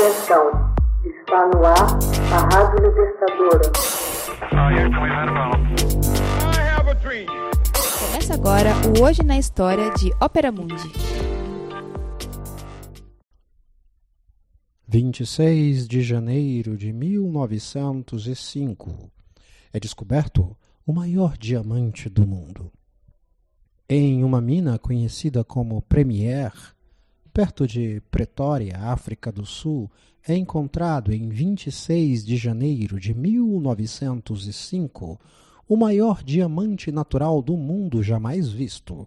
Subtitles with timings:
[0.00, 0.48] Atenção,
[1.04, 1.98] está no ar
[2.32, 3.68] a Rádio Libertadora.
[8.00, 10.90] Começa agora o Hoje na História de Ópera Mundi.
[14.88, 19.10] 26 de janeiro de 1905
[19.70, 20.56] é descoberto
[20.86, 22.72] o maior diamante do mundo.
[23.86, 26.54] Em uma mina conhecida como Premier,
[27.32, 29.90] perto de Pretória, África do Sul,
[30.26, 35.18] é encontrado em 26 de janeiro de 1905
[35.68, 39.06] o maior diamante natural do mundo jamais visto.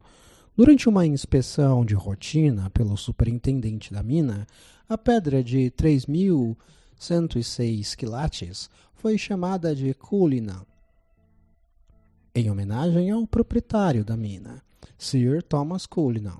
[0.56, 4.48] Durante uma inspeção de rotina pelo superintendente da mina,
[4.88, 10.66] a pedra de 3.106 quilates foi chamada de Cullinan,
[12.34, 14.64] em homenagem ao proprietário da mina.
[14.98, 16.38] Sir Thomas Cullinan.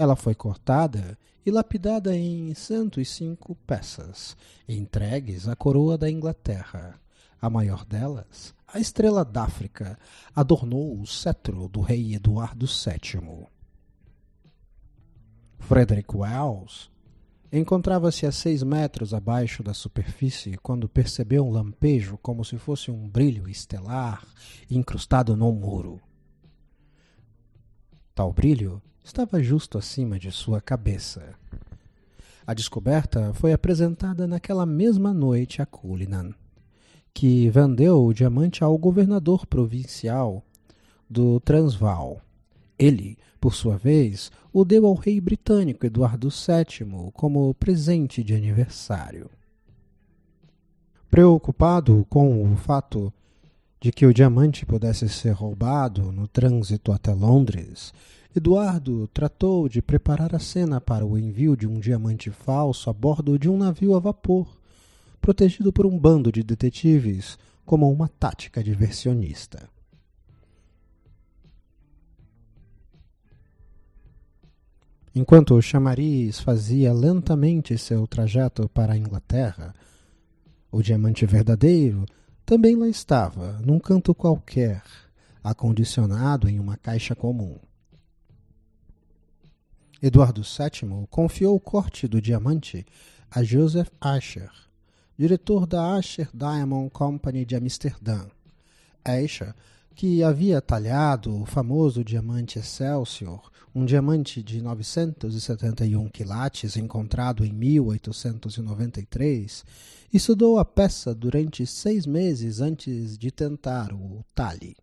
[0.00, 4.34] Ela foi cortada e lapidada em 105 peças,
[4.66, 6.98] entregues à coroa da Inglaterra.
[7.38, 9.98] A maior delas, a estrela d'África,
[10.34, 13.46] adornou o cetro do rei Eduardo VII.
[15.58, 16.90] Frederick Wells
[17.52, 23.06] encontrava-se a seis metros abaixo da superfície quando percebeu um lampejo como se fosse um
[23.06, 24.26] brilho estelar
[24.70, 26.00] incrustado num muro.
[28.20, 31.34] Tal brilho estava justo acima de sua cabeça.
[32.46, 36.34] A descoberta foi apresentada naquela mesma noite a Cullinan,
[37.14, 40.44] que vendeu o diamante ao governador provincial
[41.08, 42.20] do Transvaal.
[42.78, 49.30] Ele, por sua vez, o deu ao rei britânico Eduardo VII como presente de aniversário.
[51.10, 53.10] Preocupado com o fato
[53.80, 57.94] de que o diamante pudesse ser roubado no trânsito até Londres,
[58.36, 63.38] Eduardo tratou de preparar a cena para o envio de um diamante falso a bordo
[63.38, 64.46] de um navio a vapor,
[65.20, 69.68] protegido por um bando de detetives, como uma tática diversionista.
[75.14, 79.74] Enquanto o chamariz fazia lentamente seu trajeto para a Inglaterra,
[80.70, 82.06] o diamante verdadeiro
[82.50, 84.82] também lá estava, num canto qualquer,
[85.40, 87.56] acondicionado em uma caixa comum.
[90.02, 92.84] Eduardo VII confiou o corte do diamante
[93.30, 94.50] a Joseph Asher,
[95.16, 98.26] diretor da Asher Diamond Company de Amsterdã.
[99.04, 99.54] Asher,
[99.94, 109.64] que havia talhado o famoso diamante Excelsior, um diamante de 971 quilates encontrado em 1893,
[110.12, 114.76] estudou a peça durante seis meses antes de tentar o talhe.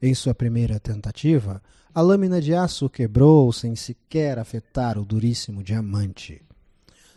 [0.00, 1.60] Em sua primeira tentativa,
[1.92, 6.42] a lâmina de aço quebrou sem sequer afetar o duríssimo diamante.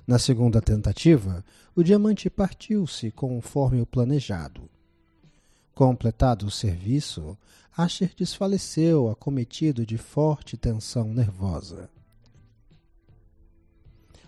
[0.08, 1.44] Na segunda tentativa,
[1.76, 4.70] o diamante partiu-se conforme o planejado.
[5.80, 7.38] Completado o serviço,
[7.78, 11.90] Asher desfaleceu acometido de forte tensão nervosa.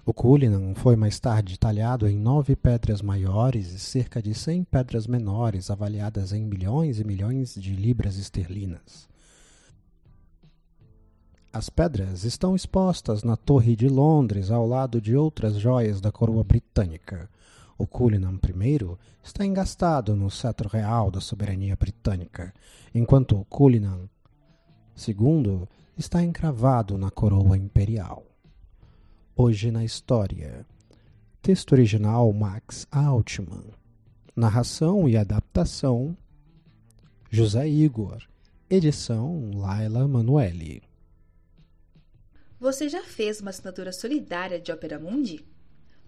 [0.06, 5.06] O Cullinan foi mais tarde talhado em nove pedras maiores e cerca de cem pedras
[5.06, 9.10] menores, avaliadas em milhões e milhões de libras esterlinas.
[11.52, 16.46] As pedras estão expostas na Torre de Londres ao lado de outras joias da coroa
[16.46, 17.30] britânica.
[17.82, 18.78] O Cullinan I
[19.24, 22.54] está engastado no cetro real da soberania britânica,
[22.94, 24.08] enquanto o Cullinan
[24.96, 28.24] II está encravado na coroa imperial.
[29.36, 30.64] Hoje na História.
[31.42, 33.74] Texto original Max Altman.
[34.36, 36.16] Narração e adaptação
[37.32, 38.22] José Igor.
[38.70, 40.84] Edição Laila Manuelle.
[42.60, 45.44] Você já fez uma assinatura solidária de Opera Mundi?